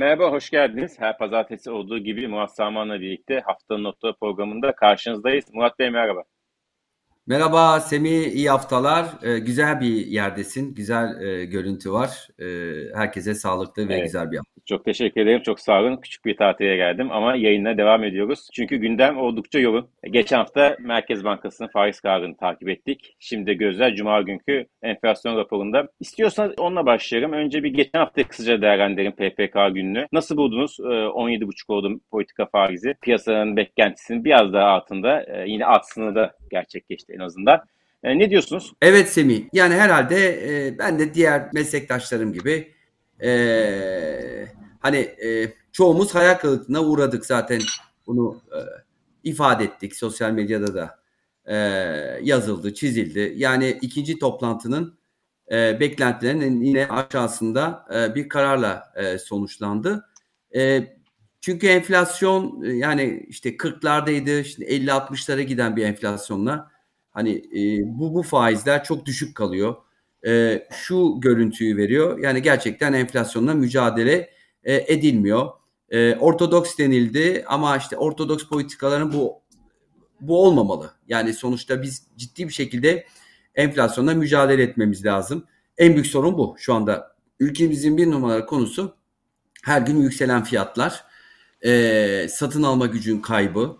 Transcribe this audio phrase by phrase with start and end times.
[0.00, 1.00] Merhaba, hoş geldiniz.
[1.00, 5.44] Her pazartesi olduğu gibi Murat Saman'la birlikte haftanın notları programında karşınızdayız.
[5.52, 6.22] Murat Bey merhaba.
[7.30, 9.06] Merhaba Semih, iyi haftalar.
[9.22, 12.28] Ee, güzel bir yerdesin, güzel e, görüntü var.
[12.38, 12.44] Ee,
[12.94, 14.04] herkese sağlıklı ve Evet.
[14.04, 14.50] güzel bir hafta.
[14.66, 15.42] Çok teşekkür ederim.
[15.42, 15.96] Çok sağ olun.
[15.96, 18.48] Küçük bir tatile geldim ama yayına devam ediyoruz.
[18.54, 19.88] Çünkü gündem oldukça yoğun.
[20.10, 23.16] Geçen hafta Merkez Bankası'nın faiz kararını takip ettik.
[23.18, 25.88] Şimdi gözler Cuma günkü enflasyon raporunda.
[26.00, 27.32] İstiyorsanız onunla başlayalım.
[27.32, 30.06] Önce bir geçen hafta kısaca değerlendirelim PPK gününü.
[30.12, 30.76] Nasıl buldunuz?
[30.80, 32.94] Ee, 17,5 oldu politika faizi.
[33.02, 35.22] Piyasanın beklentisinin biraz daha altında.
[35.22, 37.60] Ee, yine alt sınırda gerçekleşti en azından.
[38.02, 38.72] Ee, ne diyorsunuz?
[38.82, 40.16] Evet Semih, yani herhalde
[40.66, 42.74] e, ben de diğer meslektaşlarım gibi
[43.22, 44.46] e,
[44.80, 47.60] hani e, çoğumuz hayal kırıklığına uğradık zaten
[48.06, 48.58] bunu e,
[49.24, 51.00] ifade ettik sosyal medyada da
[51.44, 51.56] e,
[52.22, 53.34] yazıldı, çizildi.
[53.36, 54.98] Yani ikinci toplantının
[55.52, 60.06] e, beklentilerinin yine aşağısında e, bir kararla e, sonuçlandı.
[60.56, 60.82] E,
[61.40, 66.69] çünkü enflasyon e, yani işte 40'lardaydı, şimdi 50-60'lara giden bir enflasyonla
[67.10, 69.76] hani e, bu bu faizler çok düşük kalıyor.
[70.26, 72.18] E, şu görüntüyü veriyor.
[72.18, 74.30] Yani gerçekten enflasyonla mücadele
[74.64, 75.48] e, edilmiyor.
[75.90, 79.40] E, ortodoks denildi ama işte ortodoks politikaların bu
[80.20, 80.90] bu olmamalı.
[81.08, 83.06] Yani sonuçta biz ciddi bir şekilde
[83.54, 85.44] enflasyonla mücadele etmemiz lazım.
[85.78, 87.16] En büyük sorun bu şu anda.
[87.40, 88.96] Ülkemizin bir numaralı konusu
[89.62, 91.04] her gün yükselen fiyatlar,
[91.64, 93.76] e, satın alma gücün kaybı.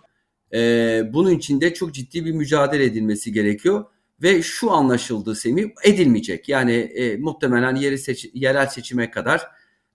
[0.53, 3.85] E, bunun için de çok ciddi bir mücadele edilmesi gerekiyor.
[4.23, 6.49] Ve şu anlaşıldı Semih, edilmeyecek.
[6.49, 9.47] Yani e, muhtemelen yeri seç, yerel seçime kadar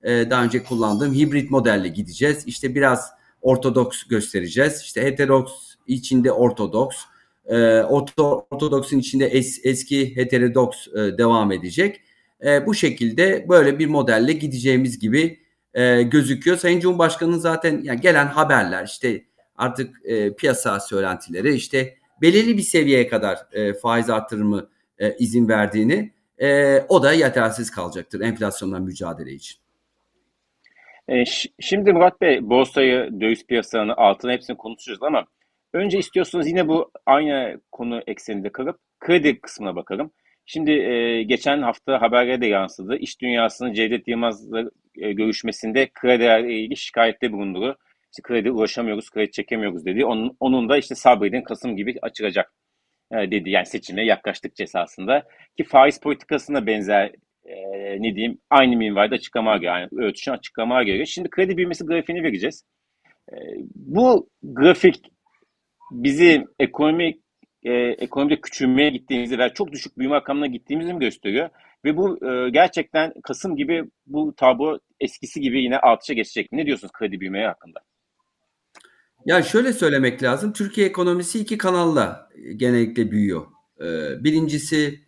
[0.03, 2.43] e, daha önce kullandığım hibrit modelle gideceğiz.
[2.47, 3.11] İşte biraz
[3.43, 4.81] ortodoks göstereceğiz.
[4.81, 5.53] İşte heteroks
[5.87, 6.97] içinde ortodoks,
[7.47, 12.01] e, orto, ortodoksun içinde es, eski heterodoks e, devam edecek.
[12.47, 15.39] E, bu şekilde böyle bir modelle gideceğimiz gibi
[15.75, 16.57] e, gözüküyor.
[16.57, 19.25] Sayın Cumhurbaşkanı'nın zaten yani gelen haberler işte
[19.59, 24.69] artık e, piyasa söylentileri işte belirli bir seviyeye kadar e, faiz artırımı
[24.99, 29.57] e, izin verdiğini e, o da yetersiz kalacaktır enflasyonla mücadele için.
[31.09, 31.25] E,
[31.61, 35.27] şimdi Murat Bey borsayı, döviz piyasalarını, altını hepsini konuşacağız ama
[35.73, 40.11] önce istiyorsanız yine bu aynı konu ekseninde kalıp kredi kısmına bakalım.
[40.47, 42.97] Şimdi e, geçen hafta haberlere de yansıdı.
[42.97, 47.77] İş dünyasının Cevdet Yılmaz'la e, görüşmesinde kredilerle ilgili şikayette bulunduğu,
[48.17, 50.05] işte kredi ulaşamıyoruz, kredi çekemiyoruz dedi.
[50.05, 52.53] Onun, onun da işte sabredin Kasım gibi açılacak
[53.13, 53.51] e, dedi.
[53.51, 55.23] Yani seçime yaklaştıkça esasında.
[55.57, 57.13] Ki faiz politikasına benzer
[57.45, 57.57] e,
[58.03, 61.07] ne diyeyim aynı minvalde açıklama göre, yani ölçüşün açıklama göre.
[61.07, 62.65] Şimdi kredi büyümesi grafiğini vereceğiz.
[63.33, 63.37] E,
[63.75, 65.13] bu grafik
[65.91, 67.21] bizi ekonomik
[67.63, 71.49] e, ekonomide küçülmeye gittiğimizi ve çok düşük büyüme rakamına gittiğimizi mi gösteriyor?
[71.85, 76.59] Ve bu e, gerçekten Kasım gibi bu tablo eskisi gibi yine artışa geçecek mi?
[76.59, 77.81] Ne diyorsunuz kredi büyümeye hakkında?
[79.27, 80.53] Ya şöyle söylemek lazım.
[80.53, 83.47] Türkiye ekonomisi iki kanalla genellikle büyüyor.
[83.81, 85.01] Ee, birincisi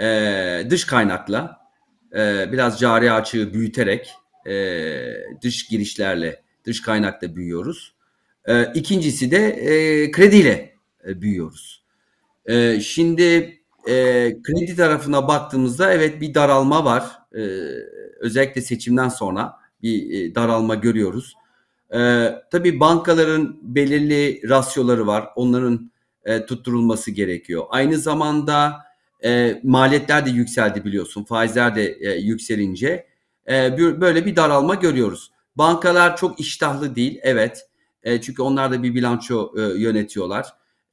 [0.00, 1.58] e, dış kaynakla
[2.16, 4.10] e, biraz cari açığı büyüterek
[4.46, 4.52] e,
[5.42, 7.94] dış girişlerle dış kaynakla büyüyoruz.
[8.48, 10.74] E, ikincisi de e, krediyle
[11.08, 11.84] e, büyüyoruz.
[12.46, 13.22] E, şimdi
[13.88, 13.92] e,
[14.42, 17.04] kredi tarafına baktığımızda evet bir daralma var.
[17.34, 17.40] E,
[18.20, 19.52] özellikle seçimden sonra
[19.82, 21.34] bir e, daralma görüyoruz.
[21.94, 25.28] E, tabii bankaların belirli rasyoları var.
[25.36, 25.90] Onların
[26.24, 27.64] e, tutturulması gerekiyor.
[27.70, 28.76] Aynı zamanda
[29.24, 31.24] e, maliyetler de yükseldi biliyorsun.
[31.24, 33.06] Faizler de e, yükselince
[33.48, 35.30] e, böyle bir daralma görüyoruz.
[35.56, 37.20] Bankalar çok iştahlı değil.
[37.22, 37.66] Evet.
[38.02, 40.46] E, çünkü onlar da bir bilanço e, yönetiyorlar.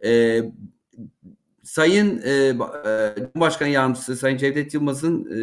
[0.06, 0.41] E,
[1.64, 2.53] Sayın e,
[3.18, 5.40] Cumhurbaşkanı Yardımcısı Sayın Cevdet Yılmaz'ın e,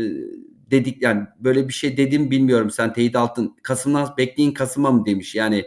[0.74, 5.34] dedik yani böyle bir şey dedim bilmiyorum sen teyit altın Kasım'dan bekleyin Kasım'a mı demiş
[5.34, 5.64] yani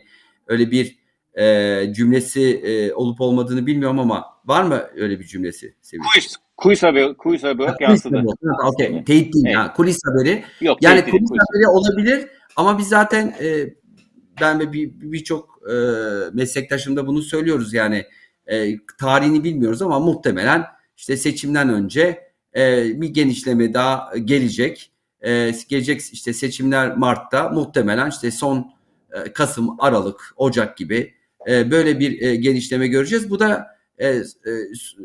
[0.48, 1.00] öyle bir
[1.40, 5.76] e, cümlesi e, olup olmadığını bilmiyorum ama var mı öyle bir cümlesi?
[6.14, 8.24] Kulis, kulis haberi, kulis haberi yansıdı.
[8.66, 9.04] okay.
[9.04, 9.56] Teyit değil evet.
[9.56, 10.44] yani kulis haberi.
[10.62, 13.74] Yok, yani kulis, kulis haberi olabilir ama biz zaten e,
[14.42, 18.06] ben ve birçok bir, bir e, meslektaşımda bunu söylüyoruz yani
[18.48, 20.66] e, tarihini bilmiyoruz ama muhtemelen
[20.98, 24.92] işte seçimden önce e, bir genişleme daha gelecek.
[25.22, 28.72] E, gelecek işte seçimler Mart'ta muhtemelen işte son
[29.12, 31.14] e, Kasım, Aralık, Ocak gibi
[31.48, 33.30] e, böyle bir e, genişleme göreceğiz.
[33.30, 33.68] Bu da
[33.98, 34.24] e, e,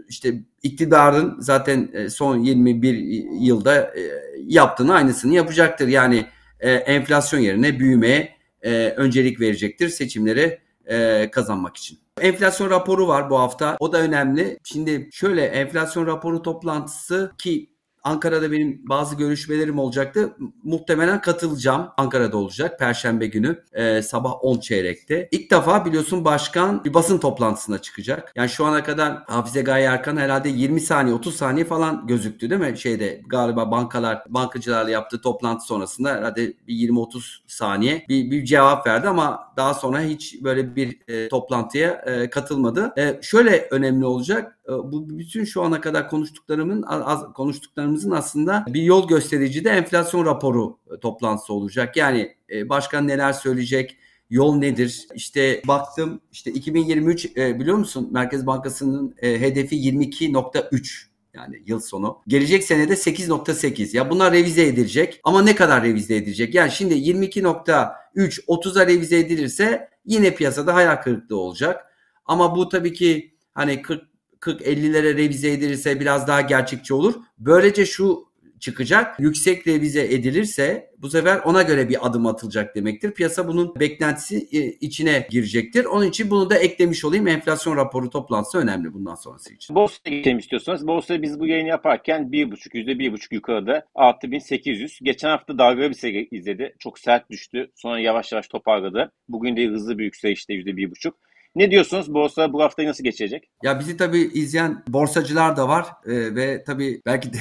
[0.09, 2.95] işte iktidarın zaten e, son 21
[3.41, 4.01] yılda e,
[4.47, 5.89] yaptığını aynısını yapacaktır.
[5.89, 6.27] Yani
[6.61, 11.99] e, enflasyon yerine büyümeye e, öncelik verecektir seçimleri e, kazanmak için.
[12.21, 13.77] Enflasyon raporu var bu hafta.
[13.81, 14.59] O da önemli.
[14.65, 17.72] Şimdi şöyle enflasyon raporu toplantısı ki
[18.05, 20.37] Ankara'da benim bazı görüşmelerim olacaktı.
[20.63, 21.89] Muhtemelen katılacağım.
[21.97, 25.29] Ankara'da olacak Perşembe günü e, sabah 10 çeyrekte.
[25.31, 28.33] İlk defa biliyorsun başkan bir basın toplantısına çıkacak.
[28.37, 32.61] Yani şu ana kadar Hafize Gaye Erkan herhalde 20 saniye 30 saniye falan gözüktü değil
[32.61, 32.79] mi?
[32.79, 39.09] Şeyde galiba bankalar bankacılarla yaptığı toplantı sonrasında herhalde bir 20-30 saniye bir, bir cevap verdi
[39.09, 42.93] ama daha sonra hiç böyle bir e, toplantıya e, katılmadı.
[42.99, 44.59] E, şöyle önemli olacak.
[44.69, 50.27] E, bu bütün şu ana kadar konuştuklarımın az, konuştuklarımızın aslında bir yol gösterici de enflasyon
[50.27, 51.97] raporu e, toplantısı olacak.
[51.97, 53.97] Yani e, başkan neler söyleyecek?
[54.31, 55.07] Yol nedir?
[55.15, 62.19] İşte baktım işte 2023 e, biliyor musun Merkez Bankası'nın e, hedefi 22.3 yani yıl sonu.
[62.27, 63.97] Gelecek senede 8.8.
[63.97, 66.55] Ya bunlar revize edilecek ama ne kadar revize edilecek?
[66.55, 71.87] Yani şimdi 22.3 30'a revize edilirse yine piyasada hayal kırıklığı olacak.
[72.25, 77.15] Ama bu tabii ki hani 40 40-50'lere revize edilirse biraz daha gerçekçi olur.
[77.39, 78.32] Böylece şu
[78.63, 79.21] çıkacak.
[79.21, 83.13] Yüksek revize edilirse bu sefer ona göre bir adım atılacak demektir.
[83.13, 85.85] Piyasa bunun beklentisi e, içine girecektir.
[85.85, 87.29] Onun için bunu da eklemiş olayım.
[87.29, 89.77] Enflasyon raporu toplantısı önemli bundan sonrası için.
[89.77, 90.87] Borsa'ya geçelim istiyorsanız.
[90.87, 94.99] Borsa'ya biz bu yayını yaparken 1.5 %1.5 yukarıda 6800.
[95.03, 96.77] Geçen hafta dalgalı bir seyir izledi.
[96.79, 97.71] Çok sert düştü.
[97.75, 99.13] Sonra yavaş yavaş toparladı.
[99.29, 101.13] Bugün de hızlı bir yükselişte %1.5.
[101.55, 102.15] Ne diyorsunuz?
[102.15, 103.51] Borsa bu haftayı nasıl geçecek?
[103.63, 107.39] Ya bizi tabii izleyen borsacılar da var ee, ve tabii belki de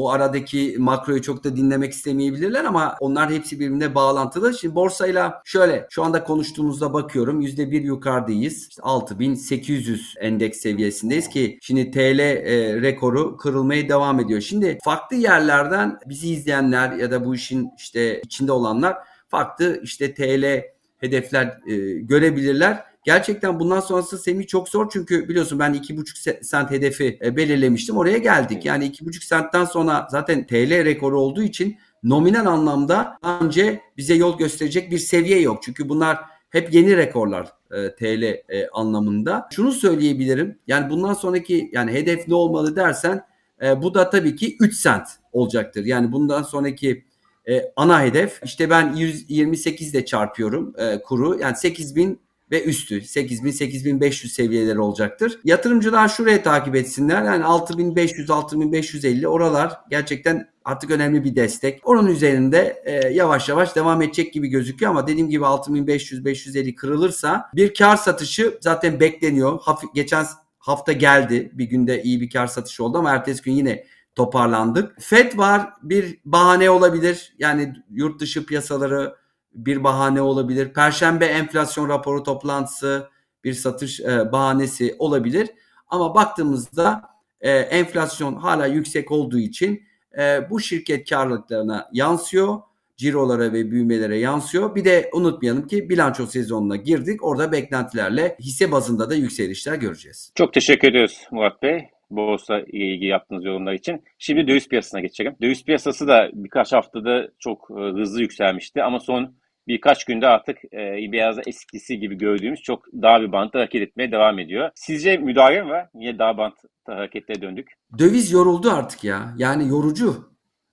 [0.00, 4.54] o aradaki makroyu çok da dinlemek istemeyebilirler ama onlar hepsi birbirine bağlantılı.
[4.54, 8.68] Şimdi borsayla şöyle şu anda konuştuğumuzda bakıyorum %1 yukarıdayız.
[8.68, 14.40] İşte 6800 endeks seviyesindeyiz ki şimdi TL e, rekoru kırılmaya devam ediyor.
[14.40, 18.96] Şimdi farklı yerlerden bizi izleyenler ya da bu işin işte içinde olanlar
[19.28, 20.64] farklı işte TL
[20.98, 22.89] hedefler e, görebilirler.
[23.04, 27.96] Gerçekten bundan sonrası Semih çok zor çünkü biliyorsun ben 2,5 sent hedefi e, belirlemiştim.
[27.96, 28.64] Oraya geldik.
[28.64, 34.90] Yani 2,5 sentten sonra zaten TL rekoru olduğu için nominal anlamda önce bize yol gösterecek
[34.90, 35.62] bir seviye yok.
[35.62, 36.18] Çünkü bunlar
[36.50, 39.48] hep yeni rekorlar e, TL e, anlamında.
[39.52, 40.58] Şunu söyleyebilirim.
[40.66, 43.24] Yani bundan sonraki yani hedef ne olmalı dersen
[43.62, 45.84] e, bu da tabii ki 3 sent olacaktır.
[45.84, 47.04] Yani bundan sonraki
[47.48, 51.38] e, ana hedef işte ben 128 ile çarpıyorum e, kuru.
[51.40, 52.20] Yani 8000
[52.50, 55.40] ve üstü 8000-8500 seviyeleri olacaktır.
[55.44, 57.22] Yatırımcılar şuraya takip etsinler.
[57.22, 61.80] Yani 6500-6550 oralar gerçekten artık önemli bir destek.
[61.84, 67.74] Onun üzerinde e, yavaş yavaş devam edecek gibi gözüküyor ama dediğim gibi 6500-550 kırılırsa bir
[67.74, 69.60] kar satışı zaten bekleniyor.
[69.62, 70.26] Hafif, geçen
[70.58, 71.50] hafta geldi.
[71.54, 74.96] Bir günde iyi bir kar satışı oldu ama ertesi gün yine toparlandık.
[75.00, 77.34] FED var bir bahane olabilir.
[77.38, 79.14] Yani yurt dışı piyasaları
[79.52, 80.72] bir bahane olabilir.
[80.72, 83.08] Perşembe enflasyon raporu toplantısı
[83.44, 85.48] bir satış e, bahanesi olabilir.
[85.88, 87.02] Ama baktığımızda
[87.40, 89.82] e, enflasyon hala yüksek olduğu için
[90.18, 92.58] e, bu şirket karlılıklarına yansıyor.
[92.96, 94.74] Cirolara ve büyümelere yansıyor.
[94.74, 97.24] Bir de unutmayalım ki bilanço sezonuna girdik.
[97.24, 100.32] Orada beklentilerle hisse bazında da yükselişler göreceğiz.
[100.34, 104.04] Çok teşekkür ediyoruz Murat Bey borsa ilgili yaptığınız yorumlar için.
[104.18, 105.36] Şimdi döviz piyasasına geçelim.
[105.42, 109.34] Döviz piyasası da birkaç haftada çok hızlı yükselmişti ama son
[109.70, 114.38] birkaç günde artık e, biraz eskisi gibi gördüğümüz çok daha bir bantta hareket etmeye devam
[114.38, 114.70] ediyor.
[114.74, 115.88] Sizce müdahale mi var?
[115.94, 116.54] Niye daha bant
[116.86, 117.72] hareketlere döndük?
[117.98, 119.34] Döviz yoruldu artık ya.
[119.38, 120.30] Yani yorucu.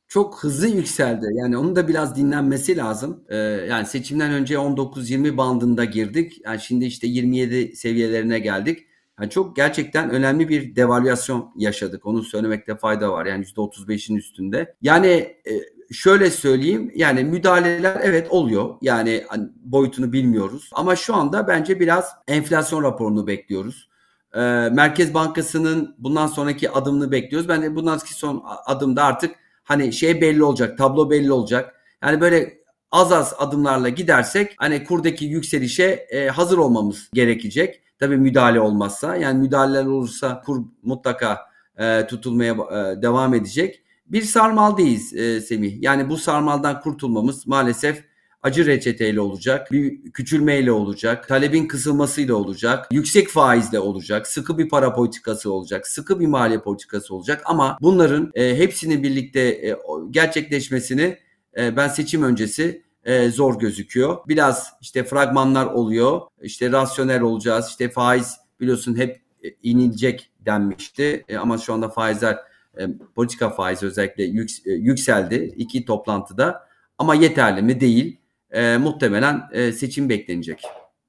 [0.07, 1.25] Çok hızlı yükseldi.
[1.33, 3.23] Yani onun da biraz dinlenmesi lazım.
[3.29, 3.35] Ee,
[3.69, 6.41] yani seçimden önce 19-20 bandında girdik.
[6.45, 8.87] Yani şimdi işte 27 seviyelerine geldik.
[9.19, 12.05] Yani çok gerçekten önemli bir devalüasyon yaşadık.
[12.05, 13.25] Onu söylemekte fayda var.
[13.25, 14.75] Yani %35'in üstünde.
[14.81, 15.51] Yani e,
[15.91, 18.75] şöyle söyleyeyim yani müdahaleler evet oluyor.
[18.81, 20.69] Yani hani boyutunu bilmiyoruz.
[20.73, 23.89] Ama şu anda bence biraz enflasyon raporunu bekliyoruz.
[24.33, 24.39] Ee,
[24.71, 27.49] Merkez Bankası'nın bundan sonraki adımını bekliyoruz.
[27.49, 31.75] Ben de bundan sonraki son adımda artık hani şey belli olacak, tablo belli olacak.
[32.03, 32.57] Yani böyle
[32.91, 37.81] az az adımlarla gidersek hani kurdaki yükselişe e, hazır olmamız gerekecek.
[37.99, 41.39] Tabii müdahale olmazsa yani müdahaleler olursa kur mutlaka
[41.77, 45.81] e, tutulmaya e, devam edecek bir sarmaldayız e, Semih.
[45.81, 48.03] Yani bu sarmaldan kurtulmamız maalesef
[48.43, 54.93] acı reçeteyle olacak, bir küçülmeyle olacak, talebin kısılmasıyla olacak, yüksek faizle olacak, sıkı bir para
[54.93, 59.77] politikası olacak, sıkı bir maliye politikası olacak ama bunların e, hepsinin birlikte e,
[60.11, 61.17] gerçekleşmesini
[61.57, 64.17] e, ben seçim öncesi e, zor gözüküyor.
[64.27, 71.37] Biraz işte fragmanlar oluyor, işte rasyonel olacağız, işte faiz biliyorsun hep e, inilecek denmişti e,
[71.37, 72.37] ama şu anda faizler
[72.79, 76.67] e, politika faizi özellikle yük, e, yükseldi iki toplantıda
[76.97, 78.17] ama yeterli mi değil.
[78.51, 80.61] E, muhtemelen e, seçim beklenecek.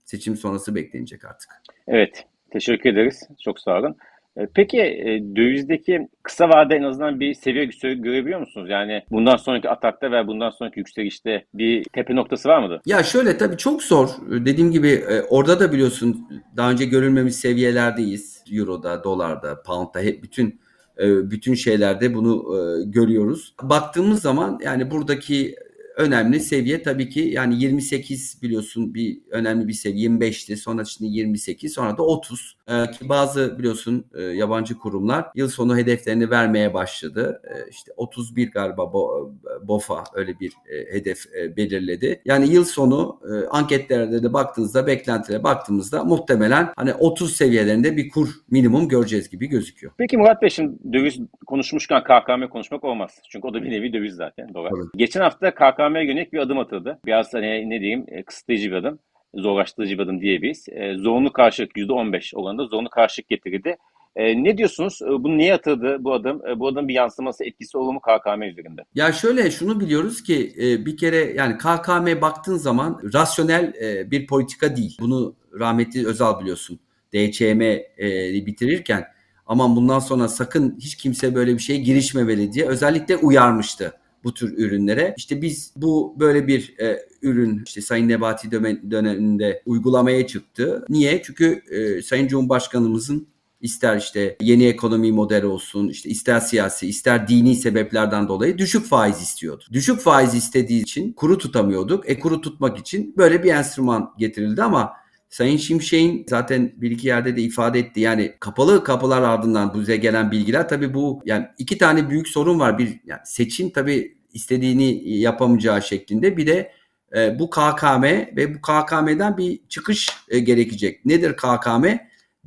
[0.05, 1.51] Seçim sonrası beklenecek artık.
[1.87, 2.25] Evet.
[2.51, 3.29] Teşekkür ederiz.
[3.45, 3.97] Çok sağ olun.
[4.37, 8.71] E, peki e, dövizdeki kısa vade en azından bir seviye görebiliyor musunuz?
[8.71, 12.81] Yani bundan sonraki atakta ve bundan sonraki yükselişte bir tepe noktası var mıdır?
[12.87, 14.09] Ya şöyle tabii çok zor.
[14.31, 18.45] Dediğim gibi orada da biliyorsun daha önce görülmemiş seviyelerdeyiz.
[18.53, 20.61] Euro'da, dolarda, pound'da hep bütün
[21.01, 22.45] bütün şeylerde bunu
[22.87, 23.55] görüyoruz.
[23.63, 25.57] Baktığımız zaman yani buradaki
[25.99, 31.73] önemli seviye tabii ki yani 28 biliyorsun bir önemli bir seviye 25'ti sonra şimdi 28
[31.73, 37.43] sonra da 30 ee, ki bazı biliyorsun e, yabancı kurumlar yıl sonu hedeflerini vermeye başladı
[37.45, 43.21] ee, işte 31 galiba Bo, BOFA öyle bir e, hedef e, belirledi yani yıl sonu
[43.25, 49.47] e, anketlerde de baktığınızda beklentilere baktığımızda muhtemelen hani 30 seviyelerinde bir kur minimum göreceğiz gibi
[49.47, 49.93] gözüküyor.
[49.99, 54.15] Peki Murat Bey şimdi döviz konuşmuşken KKM konuşmak olmaz çünkü o da bir nevi döviz
[54.15, 54.73] zaten dolar.
[54.77, 54.87] Evet.
[54.97, 56.99] Geçen hafta KKM KKM'ye yönelik bir adım atıldı.
[57.07, 58.99] Biraz hani ne diyeyim e, kısıtlayıcı bir adım.
[59.35, 60.67] Zorlaştırıcı bir adım diyebiliriz.
[60.69, 63.77] E, zorunlu karşılık %15 olanında zorunlu karşılık getirdi.
[64.17, 65.03] E, ne diyorsunuz?
[65.03, 66.47] E, bu niye atıldı bu adım?
[66.47, 68.83] E, bu adım bir yansıması etkisi olur mu KKM üzerinde?
[68.95, 74.27] Ya şöyle şunu biliyoruz ki e, bir kere yani KKM baktığın zaman rasyonel e, bir
[74.27, 74.97] politika değil.
[75.01, 76.81] Bunu rahmetli Özal biliyorsun.
[77.15, 79.05] DCM e, bitirirken
[79.47, 83.93] aman bundan sonra sakın hiç kimse böyle bir şeye girişmemeli diye özellikle uyarmıştı
[84.25, 85.15] bu tür ürünlere.
[85.17, 88.51] İşte biz bu böyle bir e, ürün işte Sayın Nebati
[88.91, 90.85] döneminde uygulamaya çıktı.
[90.89, 91.23] Niye?
[91.23, 93.29] Çünkü e, Sayın Cumhurbaşkanımızın
[93.61, 99.23] ister işte yeni ekonomi modeli olsun, işte ister siyasi, ister dini sebeplerden dolayı düşük faiz
[99.23, 99.65] istiyordu.
[99.73, 102.11] Düşük faiz istediği için kuru tutamıyorduk.
[102.11, 104.93] E kuru tutmak için böyle bir enstrüman getirildi ama
[105.29, 108.01] Sayın Şimşek'in zaten bir iki yerde de ifade etti.
[108.01, 112.79] Yani kapalı kapılar ardından bize gelen bilgiler tabii bu yani iki tane büyük sorun var.
[112.79, 116.73] Bir yani seçim tabii istediğini yapamayacağı şeklinde bir de
[117.17, 118.03] e, bu KKM
[118.37, 121.05] ve bu KKM'den bir çıkış e, gerekecek.
[121.05, 121.85] Nedir KKM?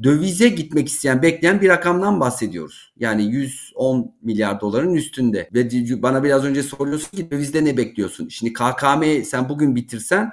[0.03, 2.93] Dövize gitmek isteyen, bekleyen bir rakamdan bahsediyoruz.
[2.97, 5.49] Yani 110 milyar doların üstünde.
[5.53, 5.69] Ve
[6.03, 8.27] bana biraz önce soruyorsun ki dövizde ne bekliyorsun?
[8.27, 10.31] Şimdi KKM sen bugün bitirsen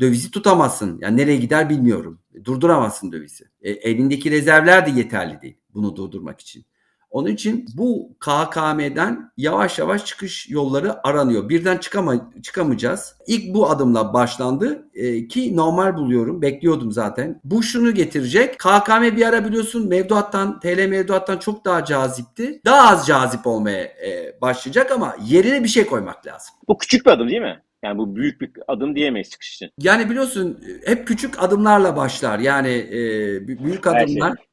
[0.00, 0.98] dövizi tutamazsın.
[1.00, 2.20] Yani nereye gider bilmiyorum.
[2.44, 3.44] Durduramazsın dövizi.
[3.62, 6.64] E, elindeki rezervler de yeterli değil bunu durdurmak için.
[7.10, 11.48] Onun için bu KKM'den yavaş yavaş çıkış yolları aranıyor.
[11.48, 13.14] Birden çıkama, çıkamayacağız.
[13.26, 16.42] İlk bu adımla başlandı e, ki normal buluyorum.
[16.42, 17.40] Bekliyordum zaten.
[17.44, 18.58] Bu şunu getirecek.
[18.58, 22.60] KKM bir ara biliyorsun mevduattan, TL mevduattan çok daha cazipti.
[22.64, 26.54] Daha az cazip olmaya e, başlayacak ama yerine bir şey koymak lazım.
[26.68, 27.62] Bu küçük bir adım değil mi?
[27.84, 29.70] Yani bu büyük bir adım diyemeyiz çıkış için.
[29.78, 32.38] Yani biliyorsun hep küçük adımlarla başlar.
[32.38, 34.30] Yani e, büyük adımlar.
[34.30, 34.48] Her şey.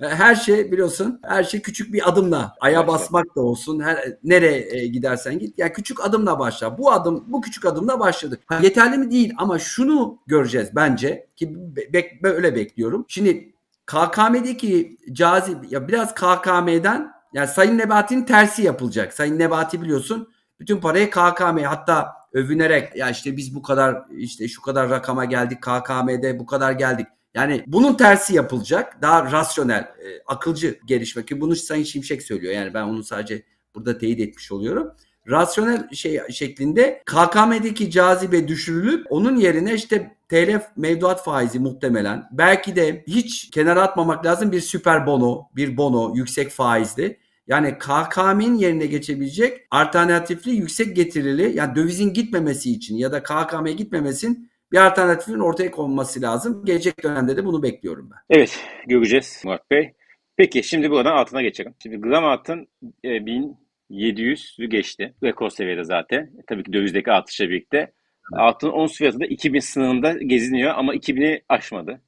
[0.00, 4.86] Her şey biliyorsun her şey küçük bir adımla aya basmak da olsun her nereye e,
[4.86, 6.78] gidersen git yani küçük adımla başla.
[6.78, 8.40] Bu adım bu küçük adımla başladık.
[8.46, 11.54] Ha, yeterli mi değil ama şunu göreceğiz bence ki
[11.94, 13.04] be, böyle bekliyorum.
[13.08, 13.52] Şimdi
[13.86, 19.12] KKM'deki cazip ya biraz KKM'den yani Sayın Nebati'nin tersi yapılacak.
[19.12, 20.28] Sayın Nebati biliyorsun
[20.60, 25.58] bütün parayı KKM hatta övünerek ya işte biz bu kadar işte şu kadar rakama geldik
[25.62, 27.06] KKM'de bu kadar geldik.
[27.34, 29.02] Yani bunun tersi yapılacak.
[29.02, 32.54] Daha rasyonel, e, akılcı gelişme ki bunu Sayın Şimşek söylüyor.
[32.54, 33.42] Yani ben onu sadece
[33.74, 34.92] burada teyit etmiş oluyorum.
[35.28, 43.04] Rasyonel şey şeklinde KKM'deki cazibe düşürülüp onun yerine işte TL mevduat faizi muhtemelen belki de
[43.06, 47.18] hiç kenara atmamak lazım bir süper bono, bir bono yüksek faizli.
[47.46, 54.50] Yani KKM'nin yerine geçebilecek alternatifli yüksek getirili yani dövizin gitmemesi için ya da KKM'ye gitmemesin
[54.72, 56.64] bir alternatifin ortaya konması lazım.
[56.64, 58.36] Gelecek dönemde de bunu bekliyorum ben.
[58.36, 59.92] Evet göreceğiz Murat Bey.
[60.36, 61.74] Peki şimdi buradan altına geçelim.
[61.82, 62.68] Şimdi gram altın
[63.04, 65.14] e, 1700'ü geçti.
[65.22, 66.20] Rekor seviyede zaten.
[66.20, 67.92] E, tabii ki dövizdeki artışla birlikte.
[68.32, 72.00] Altın ons fiyatı da 2000 sınırında geziniyor ama 2000'i aşmadı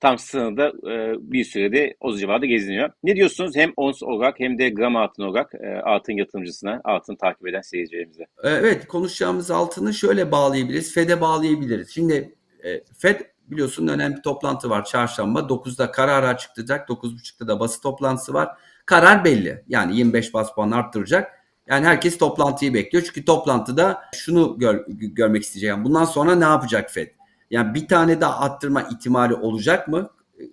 [0.00, 2.90] tam sınırda e, bir sürede o civarda geziniyor.
[3.02, 7.48] Ne diyorsunuz hem ons olarak hem de gram altın olarak e, altın yatırımcısına, altın takip
[7.48, 8.26] eden seyircilerimize?
[8.42, 10.94] Evet konuşacağımız altını şöyle bağlayabiliriz.
[10.94, 11.90] FED'e bağlayabiliriz.
[11.90, 12.34] Şimdi
[12.64, 15.40] e, FED biliyorsun önemli bir toplantı var çarşamba.
[15.40, 16.88] 9'da karar açıklayacak.
[16.88, 18.48] 9.30'da da basın toplantısı var.
[18.86, 19.64] Karar belli.
[19.68, 21.32] Yani 25 bas puan arttıracak.
[21.66, 23.04] Yani herkes toplantıyı bekliyor.
[23.04, 25.84] Çünkü toplantıda şunu gör, görmek isteyeceğim.
[25.84, 27.15] Bundan sonra ne yapacak FED?
[27.50, 30.10] Yani bir tane daha attırma ihtimali olacak mı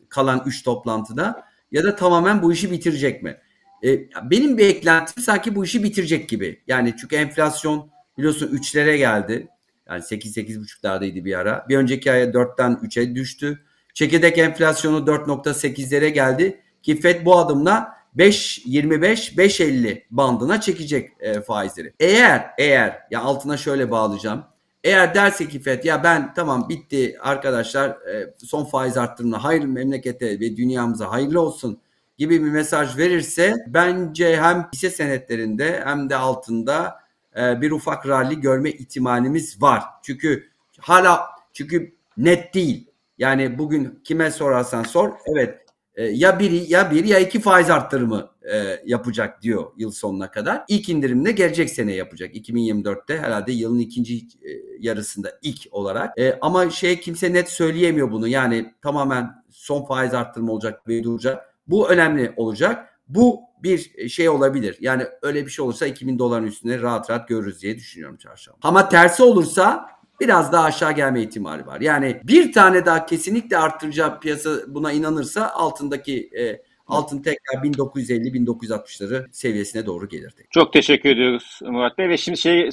[0.10, 3.38] kalan 3 toplantıda ya da tamamen bu işi bitirecek mi?
[3.84, 6.64] E, benim beklentim sanki bu işi bitirecek gibi.
[6.68, 9.48] Yani çünkü enflasyon biliyorsun 3'lere geldi.
[9.90, 11.66] Yani 8-8,5'lardaydı bir ara.
[11.70, 13.60] Bir önceki aya 4'ten 3'e düştü.
[13.94, 21.94] Çekirdek enflasyonu 4.8'lere geldi ki Fed bu adımla 5.25 5.50 bandına çekecek e, faizleri.
[22.00, 24.44] Eğer eğer ya altına şöyle bağlayacağım.
[24.84, 30.40] Eğer derse ki FED ya ben tamam bitti arkadaşlar e, son faiz arttırımına hayırlı memlekete
[30.40, 31.80] ve dünyamıza hayırlı olsun.
[32.18, 37.00] gibi bir mesaj verirse bence hem hisse senetlerinde hem de altında
[37.38, 39.84] e, bir ufak rally görme ihtimalimiz var.
[40.04, 40.50] Çünkü
[40.80, 42.88] hala çünkü net değil.
[43.18, 45.60] Yani bugün kime sorarsan sor evet
[45.96, 50.64] e, ya biri ya bir ya iki faiz arttırımı e, yapacak diyor yıl sonuna kadar.
[50.68, 52.36] İlk indirimde gelecek sene yapacak.
[52.36, 56.20] 2024'te herhalde yılın ikinci e, yarısında ilk olarak.
[56.20, 58.28] E, ama şey kimse net söyleyemiyor bunu.
[58.28, 61.54] Yani tamamen son faiz arttırma olacak ve duracak.
[61.68, 62.90] Bu önemli olacak.
[63.08, 64.78] Bu bir şey olabilir.
[64.80, 68.60] Yani öyle bir şey olursa 2000 doların üstüne rahat rahat görürüz diye düşünüyorum çarşamba.
[68.62, 71.82] Ama tersi olursa biraz daha aşağı gelme ihtimali var.
[71.82, 79.86] Yani bir tane daha kesinlikle arttıracağı piyasa buna inanırsa altındaki e, altın tekrar 1950-1960'ları seviyesine
[79.86, 80.34] doğru gelir.
[80.50, 82.70] Çok teşekkür ediyoruz Murat Bey ve şimdi şey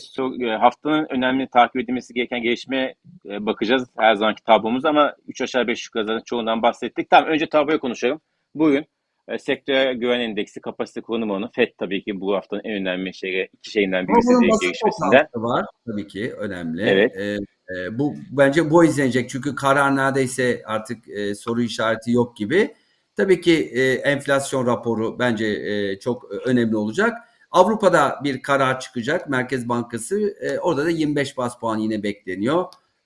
[0.60, 2.94] haftanın önemli takip edilmesi gereken gelişmeye
[3.26, 7.10] e, bakacağız her zamanki tablomuz ama 3 aşağı 5 yukarı çoğundan bahsettik.
[7.10, 8.20] Tamam önce tabloyu konuşalım.
[8.54, 8.86] Bugün
[9.28, 13.48] e, sektör güven endeksi, kapasite kullanım oranı, FED tabii ki bu haftanın en önemli şeyi,
[13.52, 15.26] iki şeyinden birisi değil gelişmesinden.
[15.34, 16.82] var tabii ki önemli.
[16.82, 17.16] Evet.
[17.16, 17.36] E,
[17.76, 22.74] e, bu bence bu izlenecek çünkü karar neredeyse artık e, soru işareti yok gibi.
[23.20, 27.18] Tabii ki e, enflasyon raporu bence e, çok önemli olacak.
[27.50, 30.34] Avrupa'da bir karar çıkacak Merkez Bankası.
[30.40, 32.64] E, orada da 25 bas puan yine bekleniyor.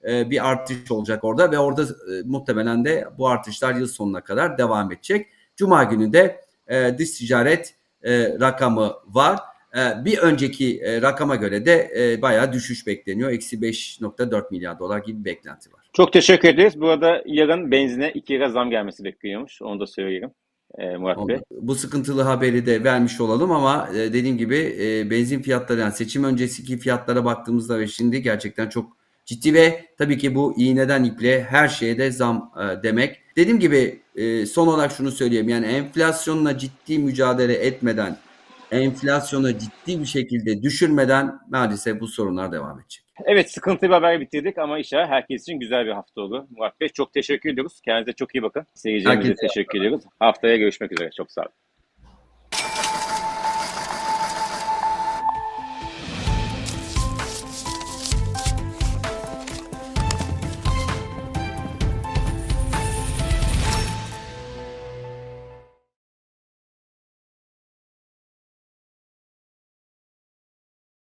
[0.08, 4.58] E, bir artış olacak orada ve orada e, muhtemelen de bu artışlar yıl sonuna kadar
[4.58, 5.26] devam edecek.
[5.56, 9.40] Cuma günü de e, dış ticaret e, rakamı var.
[9.74, 13.30] E, bir önceki e, rakama göre de e, bayağı düşüş bekleniyor.
[13.30, 15.80] Eksi 5.4 milyar dolar gibi bir beklenti var.
[15.92, 16.80] Çok teşekkür ederiz.
[16.80, 19.62] Bu arada yarın benzine 2 lira zam gelmesi bekleniyormuş.
[19.62, 20.30] Onu da söyleyelim.
[20.78, 21.40] E, Murat Bey.
[21.50, 24.76] Bu sıkıntılı haberi de vermiş olalım ama dediğim gibi
[25.10, 30.34] benzin fiyatları yani seçim öncesiki fiyatlara baktığımızda ve şimdi gerçekten çok ciddi ve tabii ki
[30.34, 32.52] bu iğneden iple her şeye de zam
[32.82, 33.20] demek.
[33.36, 34.00] Dediğim gibi
[34.46, 38.16] son olarak şunu söyleyeyim yani enflasyonla ciddi mücadele etmeden
[38.74, 43.04] enflasyonu ciddi bir şekilde düşürmeden maalesef bu sorunlar devam edecek.
[43.24, 46.46] Evet sıkıntılı bir haber bitirdik ama inşallah herkes için güzel bir hafta oldu.
[46.50, 47.80] Murat Bey çok teşekkür ediyoruz.
[47.84, 48.66] Kendinize çok iyi bakın.
[48.74, 50.04] Seyircilerimize teşekkür ediyoruz.
[50.18, 51.10] Haftaya görüşmek üzere.
[51.16, 51.52] Çok sağ olun.